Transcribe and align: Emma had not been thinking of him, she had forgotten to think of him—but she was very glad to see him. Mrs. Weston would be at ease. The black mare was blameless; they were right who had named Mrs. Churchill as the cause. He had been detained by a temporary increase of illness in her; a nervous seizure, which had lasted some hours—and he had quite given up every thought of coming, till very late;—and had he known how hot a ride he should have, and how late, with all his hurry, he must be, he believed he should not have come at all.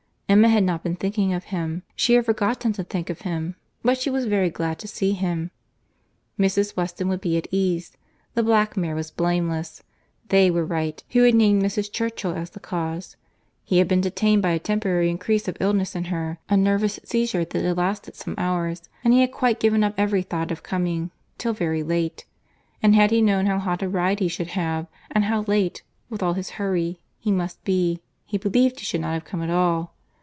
Emma 0.31 0.47
had 0.47 0.63
not 0.63 0.81
been 0.81 0.95
thinking 0.95 1.33
of 1.33 1.43
him, 1.51 1.83
she 1.93 2.13
had 2.13 2.25
forgotten 2.25 2.71
to 2.71 2.85
think 2.85 3.09
of 3.09 3.19
him—but 3.21 3.97
she 3.97 4.09
was 4.09 4.23
very 4.27 4.49
glad 4.49 4.79
to 4.79 4.87
see 4.87 5.11
him. 5.11 5.51
Mrs. 6.39 6.77
Weston 6.77 7.09
would 7.09 7.19
be 7.19 7.35
at 7.37 7.49
ease. 7.51 7.97
The 8.33 8.41
black 8.41 8.77
mare 8.77 8.95
was 8.95 9.11
blameless; 9.11 9.83
they 10.29 10.49
were 10.49 10.63
right 10.65 11.03
who 11.09 11.23
had 11.23 11.35
named 11.35 11.61
Mrs. 11.61 11.91
Churchill 11.91 12.31
as 12.31 12.51
the 12.51 12.61
cause. 12.61 13.17
He 13.65 13.79
had 13.79 13.89
been 13.89 13.99
detained 13.99 14.41
by 14.41 14.51
a 14.51 14.57
temporary 14.59 15.09
increase 15.09 15.49
of 15.49 15.57
illness 15.59 15.97
in 15.97 16.05
her; 16.05 16.39
a 16.47 16.55
nervous 16.55 16.97
seizure, 17.03 17.39
which 17.39 17.51
had 17.51 17.75
lasted 17.75 18.15
some 18.15 18.35
hours—and 18.37 19.13
he 19.13 19.19
had 19.19 19.33
quite 19.33 19.59
given 19.59 19.83
up 19.83 19.95
every 19.97 20.21
thought 20.21 20.49
of 20.49 20.63
coming, 20.63 21.11
till 21.37 21.51
very 21.51 21.83
late;—and 21.83 22.95
had 22.95 23.11
he 23.11 23.21
known 23.21 23.47
how 23.47 23.59
hot 23.59 23.83
a 23.83 23.89
ride 23.89 24.21
he 24.21 24.29
should 24.29 24.51
have, 24.51 24.87
and 25.11 25.25
how 25.25 25.41
late, 25.41 25.83
with 26.09 26.23
all 26.23 26.35
his 26.35 26.51
hurry, 26.51 27.01
he 27.19 27.33
must 27.33 27.61
be, 27.65 27.99
he 28.25 28.37
believed 28.37 28.79
he 28.79 28.85
should 28.85 29.01
not 29.01 29.11
have 29.13 29.25
come 29.25 29.41
at 29.41 29.49
all. 29.49 29.91